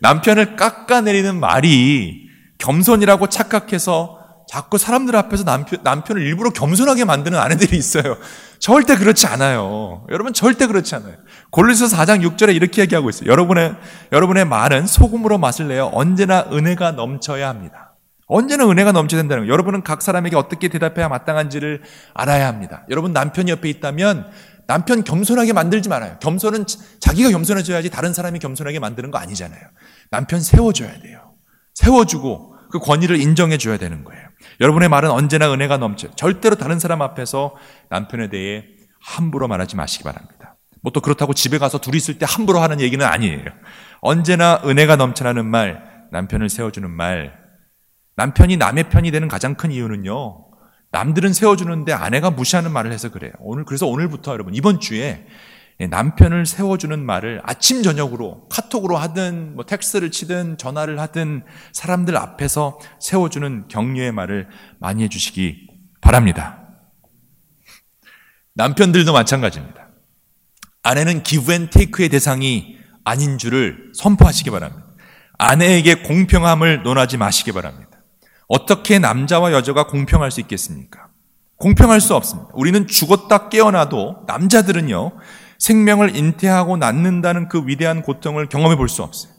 [0.00, 4.19] 남편을 깎아내리는 말이 겸손이라고 착각해서
[4.50, 8.16] 자꾸 사람들 앞에서 남편, 남편을 일부러 겸손하게 만드는 아내들이 있어요.
[8.58, 10.04] 절대 그렇지 않아요.
[10.10, 11.14] 여러분 절대 그렇지 않아요.
[11.52, 13.30] 골리서 4장 6절에 이렇게 얘기하고 있어요.
[13.30, 13.76] 여러분의,
[14.10, 17.94] 여러분의 말은 소금으로 맛을 내어 언제나 은혜가 넘쳐야 합니다.
[18.26, 19.52] 언제나 은혜가 넘쳐야 된다는 거예요.
[19.52, 21.82] 여러분은 각 사람에게 어떻게 대답해야 마땅한지를
[22.14, 22.84] 알아야 합니다.
[22.90, 24.32] 여러분 남편이 옆에 있다면
[24.66, 26.16] 남편 겸손하게 만들지 말아요.
[26.18, 26.64] 겸손은
[26.98, 29.62] 자기가 겸손해져야지 다른 사람이 겸손하게 만드는 거 아니잖아요.
[30.10, 31.34] 남편 세워줘야 돼요.
[31.74, 34.22] 세워주고 그 권위를 인정해 줘야 되는 거예요.
[34.60, 36.08] 여러분의 말은 언제나 은혜가 넘쳐.
[36.16, 37.56] 절대로 다른 사람 앞에서
[37.88, 38.64] 남편에 대해
[39.02, 40.56] 함부로 말하지 마시기 바랍니다.
[40.82, 43.44] 뭐 또 그렇다고 집에 가서 둘이 있을 때 함부로 하는 얘기는 아니에요.
[44.00, 47.38] 언제나 은혜가 넘쳐나는 말, 남편을 세워주는 말,
[48.16, 50.46] 남편이 남의 편이 되는 가장 큰 이유는요.
[50.92, 53.32] 남들은 세워주는데 아내가 무시하는 말을 해서 그래요.
[53.38, 55.26] 오늘, 그래서 오늘부터 여러분, 이번 주에
[55.88, 63.68] 남편을 세워주는 말을 아침, 저녁으로 카톡으로 하든, 뭐 텍스트를 치든, 전화를 하든 사람들 앞에서 세워주는
[63.68, 65.68] 격려의 말을 많이 해주시기
[66.00, 66.58] 바랍니다.
[68.54, 69.88] 남편들도 마찬가지입니다.
[70.82, 74.86] 아내는 give and take의 대상이 아닌 줄을 선포하시기 바랍니다.
[75.38, 77.90] 아내에게 공평함을 논하지 마시기 바랍니다.
[78.48, 81.08] 어떻게 남자와 여자가 공평할 수 있겠습니까?
[81.56, 82.50] 공평할 수 없습니다.
[82.54, 85.12] 우리는 죽었다 깨어나도 남자들은요,
[85.60, 89.32] 생명을 잉태하고 낳는다는 그 위대한 고통을 경험해 볼 수 없어요.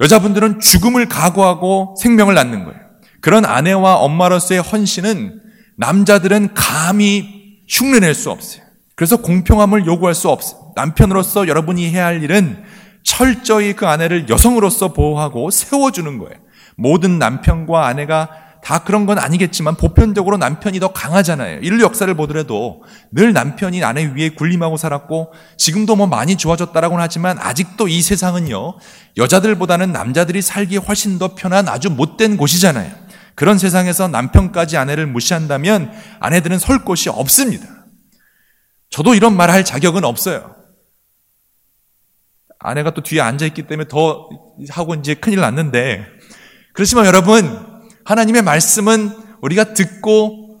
[0.00, 2.80] 여자분들은 죽음을 각오하고 생명을 낳는 거예요.
[3.20, 5.40] 그런 아내와 엄마로서의 헌신은
[5.76, 8.62] 남자들은 감히 흉내낼 수 없어요.
[8.96, 10.72] 그래서 공평함을 요구할 수 없어요.
[10.76, 12.64] 남편으로서 여러분이 해야 할 일은
[13.02, 16.38] 철저히 그 아내를 여성으로서 보호하고 세워주는 거예요.
[16.76, 18.30] 모든 남편과 아내가
[18.64, 21.60] 다 그런 건 아니겠지만 보편적으로 남편이 더 강하잖아요.
[21.60, 27.88] 인류 역사를 보더라도 늘 남편이 아내 위에 군림하고 살았고 지금도 뭐 많이 좋아졌다라고는 하지만 아직도
[27.88, 28.78] 이 세상은요.
[29.18, 32.90] 여자들보다는 남자들이 살기 훨씬 더 편한 아주 못된 곳이잖아요.
[33.34, 37.66] 그런 세상에서 남편까지 아내를 무시한다면 아내들은 설 곳이 없습니다.
[38.88, 40.56] 저도 이런 말 할 자격은 없어요.
[42.58, 44.30] 아내가 또 뒤에 앉아있기 때문에 더
[44.70, 46.06] 하고 이제 큰일 났는데
[46.72, 47.73] 그렇지만 여러분,
[48.04, 50.60] 하나님의 말씀은 우리가 듣고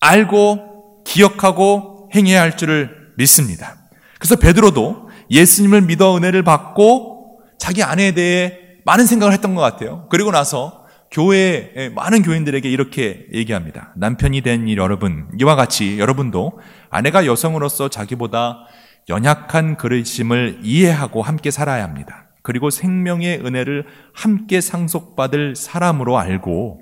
[0.00, 3.76] 알고 기억하고 행해야 할 줄을 믿습니다.
[4.18, 10.06] 그래서 베드로도 예수님을 믿어 은혜를 받고 자기 아내에 대해 많은 생각을 했던 것 같아요.
[10.10, 13.92] 그리고 나서 교회 많은 교인들에게 이렇게 얘기합니다.
[13.96, 16.58] 남편이 된이 여러분, 이와 같이 여러분도
[16.90, 18.66] 아내가 여성으로서 자기보다
[19.08, 22.21] 연약한 그릇임을 이해하고 함께 살아야 합니다.
[22.42, 26.80] 그리고 생명의 은혜를 함께 상속받을 사람으로 알고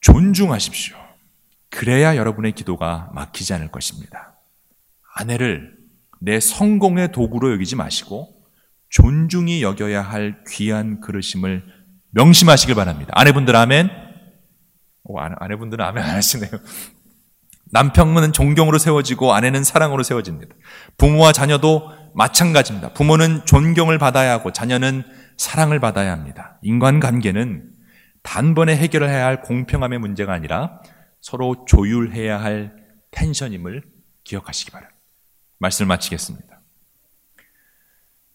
[0.00, 0.96] 존중하십시오.
[1.70, 4.34] 그래야 여러분의 기도가 막히지 않을 것입니다.
[5.14, 5.76] 아내를
[6.20, 8.28] 내 성공의 도구로 여기지 마시고
[8.90, 11.64] 존중이 여겨야 할 귀한 그릇임을
[12.10, 13.10] 명심하시길 바랍니다.
[13.14, 13.90] 아내분들 아멘?
[15.04, 16.50] 오, 아내분들은 아멘 안 하시네요.
[17.72, 20.54] 남편은 존경으로 세워지고 아내는 사랑으로 세워집니다.
[20.98, 22.92] 부모와 자녀도 마찬가지입니다.
[22.92, 25.02] 부모는 존경을 받아야 하고 자녀는
[25.38, 26.58] 사랑을 받아야 합니다.
[26.62, 27.70] 인간관계는
[28.22, 30.82] 단번에 해결해야 할 공평함의 문제가 아니라
[31.22, 32.76] 서로 조율해야 할
[33.10, 33.82] 텐션임을
[34.24, 35.00] 기억하시기 바랍니다.
[35.58, 36.60] 말씀을 마치겠습니다.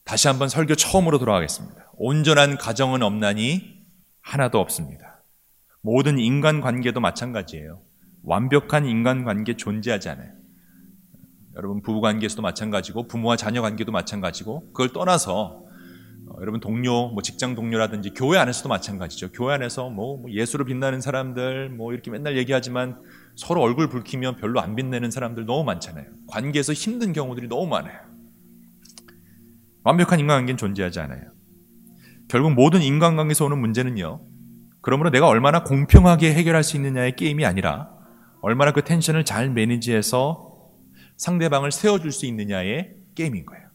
[0.04, 1.92] 다시 한번 설교 처음으로 돌아가겠습니다.
[1.94, 3.86] 온전한 가정은 없나니
[4.22, 5.24] 하나도 없습니다.
[5.82, 7.87] 모든 인간 관계도 마찬가지예요.
[8.28, 10.32] 완벽한 인간관계 존재하지 않아요.
[11.56, 15.64] 여러분 부부 관계에서도 마찬가지고 부모와 자녀 관계도 마찬가지고 그걸 떠나서
[16.28, 19.32] 어, 여러분 동료, 뭐 직장 동료라든지 교회 안에서도 마찬가지죠.
[19.32, 23.02] 교회 안에서 뭐, 뭐 예수로 빛나는 사람들, 뭐 이렇게 맨날 얘기하지만
[23.38, 26.06] 서로 얼굴 붉히면 별로 안 빛내는 사람들 너무 많잖아요.
[26.28, 27.98] 관계에서 힘든 경우들이 너무 많아요.
[29.86, 31.32] 완벽한 인간관계는 존재하지 않아요.
[32.28, 34.20] 결국 모든 인간관계에서 오는 문제는요.
[34.82, 37.97] 그러므로 내가 얼마나 공평하게 해결할 수 있느냐의 게임이 아니라
[38.42, 40.72] 얼마나 그 텐션을 잘 매니지해서
[41.18, 43.68] 상대방을 세워줄 수 있느냐의 게임인 거예요.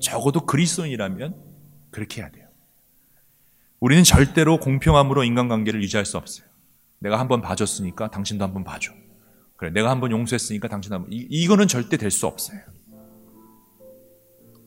[0.00, 1.36] 적어도 그리스도인이라면
[1.90, 2.48] 그렇게 해야 돼요.
[3.78, 6.46] 우리는 절대로 공평함으로 인간관계를 유지할 수 없어요.
[6.98, 8.92] 내가 한 번 봐줬으니까 당신도 한 번 봐줘.
[9.56, 11.12] 그래, 내가 한 번 용서했으니까 당신도 한 번.
[11.12, 12.60] 이, 이거는 절대 될 수 없어요.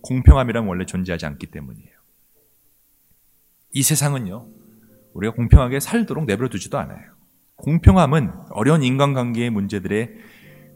[0.02, 1.91] 공평함이란 원래 존재하지 않기 때문이에요.
[3.71, 4.47] 이 세상은요,
[5.13, 7.13] 우리가 공평하게 살도록 내버려 두지도 않아요.
[7.63, 10.10] 공평함은 어려운 인간관계의 문제들의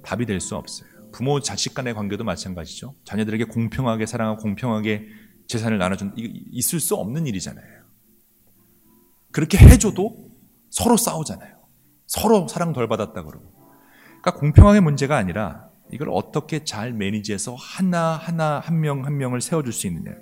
[0.03, 0.87] 답이 될 수 없어요.
[1.11, 2.95] 부모 자식 간의 관계도 마찬가지죠.
[3.03, 5.07] 자녀들에게 공평하게 사랑하고 공평하게
[5.47, 7.67] 재산을 나눠준 있을 수 없는 일이잖아요.
[9.31, 10.31] 그렇게 해줘도
[10.69, 11.57] 서로 싸우잖아요.
[12.05, 13.51] 서로 사랑 덜 받았다 그러고.
[14.21, 19.87] 그러니까 공평하게 문제가 아니라 이걸 어떻게 잘 매니지해서 하나 하나 한 명한 명을 세워줄 수
[19.87, 20.15] 있느냐.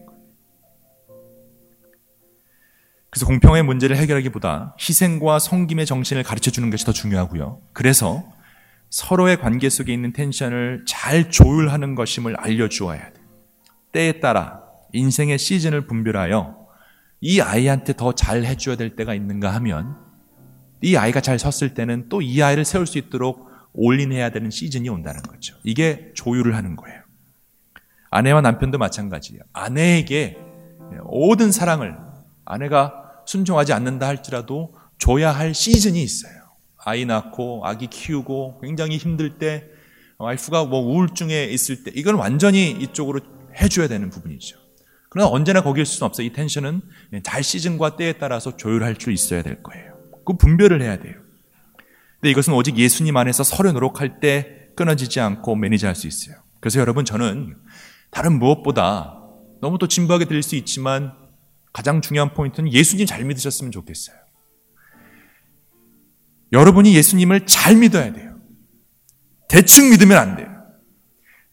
[3.16, 7.62] 그래서 공평의 문제를 해결하기보다 희생과 섬김의 정신을 가르쳐 주는 것이 더 중요하고요.
[7.72, 8.26] 그래서
[8.90, 13.22] 서로의 관계 속에 있는 텐션을 잘 조율하는 것임을 알려주어야 돼.
[13.94, 14.60] 때에 따라
[14.92, 16.58] 인생의 시즌을 분별하여
[17.22, 19.96] 이 아이한테 더 잘 해줘야 될 때가 있는가 하면
[20.82, 25.22] 이 아이가 잘 섰을 때는 또 이 아이를 세울 수 있도록 올인해야 되는 시즌이 온다는
[25.22, 25.56] 거죠.
[25.64, 27.02] 이게 조율을 하는 거예요.
[28.10, 29.42] 아내와 남편도 마찬가지예요.
[29.54, 30.38] 아내에게
[31.06, 31.96] 모든 사랑을
[32.44, 36.34] 아내가 순종하지 않는다 할지라도 줘야 할 시즌이 있어요.
[36.78, 39.66] 아이 낳고 아기 키우고 굉장히 힘들 때
[40.18, 43.20] 와이프가 뭐 우울증에 있을 때 이건 완전히 이쪽으로
[43.60, 44.58] 해줘야 되는 부분이죠.
[45.10, 46.28] 그러나 언제나 있을 수는 없어요.
[46.28, 46.82] 이 텐션은
[47.24, 49.94] 잘 시즌과 때에 따라서 조율할 줄 있어야 될 거예요.
[50.26, 51.16] 그 분별을 해야 돼요.
[52.20, 56.36] 근데 이것은 오직 예수님 안에서 서로 노력할 때 끊어지지 않고 매니지할 수 있어요.
[56.60, 57.56] 그래서 여러분 저는
[58.12, 59.22] 다른 무엇보다
[59.62, 61.14] 너무 또 진부하게 들릴 수 있지만
[61.76, 64.16] 가장 중요한 포인트는 예수님 잘 믿으셨으면 좋겠어요.
[66.54, 68.36] 여러분이 예수님을 잘 믿어야 돼요.
[69.50, 70.48] 대충 믿으면 안 돼요.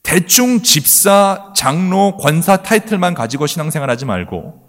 [0.05, 4.69] 대충 집사, 장로, 권사 타이틀만 가지고 신앙생활 하지 말고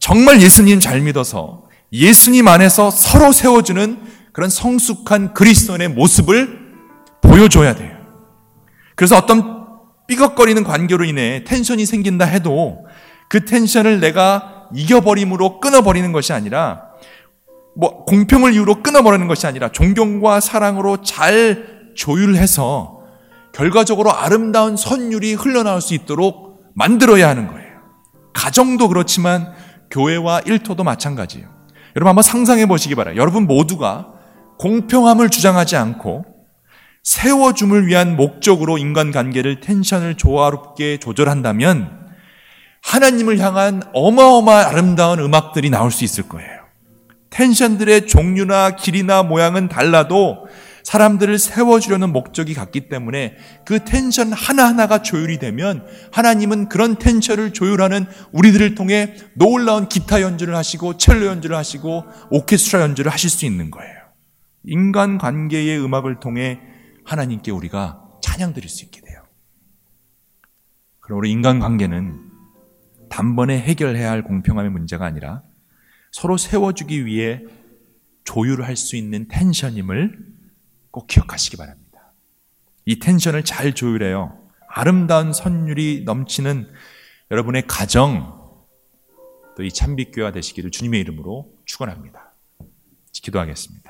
[0.00, 6.74] 정말 예수님 잘 믿어서 예수님 안에서 서로 세워주는 그런 성숙한 그리스도인의 모습을
[7.22, 7.96] 보여줘야 돼요.
[8.96, 12.84] 그래서 어떤 삐걱거리는 관계로 인해 텐션이 생긴다 해도
[13.28, 16.88] 그 텐션을 내가 이겨버림으로 끊어버리는 것이 아니라
[17.76, 22.98] 뭐 공평을 이유로 끊어버리는 것이 아니라 존경과 사랑으로 잘 조율해서
[23.52, 27.68] 결과적으로 아름다운 선율이 흘러나올 수 있도록 만들어야 하는 거예요.
[28.32, 29.52] 가정도 그렇지만
[29.90, 31.48] 교회와 일터도 마찬가지예요.
[31.96, 33.16] 여러분 한번 상상해 보시기 바라요.
[33.16, 34.12] 여러분 모두가
[34.58, 36.24] 공평함을 주장하지 않고
[37.02, 41.97] 세워줌을 위한 목적으로 인간관계를 텐션을 조화롭게 조절한다면
[42.82, 46.58] 하나님을 향한 어마어마 아름다운 음악들이 나올 수 있을 거예요.
[47.30, 50.46] 텐션들의 종류나 길이나 모양은 달라도
[50.88, 53.36] 사람들을 세워주려는 목적이 같기 때문에
[53.66, 60.96] 그 텐션 하나하나가 조율이 되면 하나님은 그런 텐션을 조율하는 우리들을 통해 놀라운 기타 연주를 하시고
[60.96, 63.98] 첼로 연주를 하시고 오케스트라 연주를 하실 수 있는 거예요.
[64.64, 66.58] 인간 관계의 음악을 통해
[67.04, 69.22] 하나님께 우리가 찬양 드릴 수 있게 돼요.
[71.00, 72.27] 그러므로 인간 관계는
[73.08, 75.42] 단번에 해결해야 할 공평함의 문제가 아니라
[76.12, 77.42] 서로 세워주기 위해
[78.24, 80.18] 조율을 할수 있는 텐션임을
[80.90, 82.12] 꼭 기억하시기 바랍니다.
[82.84, 84.38] 이 텐션을 잘 조율해요.
[84.68, 86.68] 아름다운 선율이 넘치는
[87.30, 88.38] 여러분의 가정,
[89.56, 92.32] 또 이 참빛교회가 되시기를 주님의 이름으로 축원합니다.
[93.12, 93.87] 기도하겠습니다.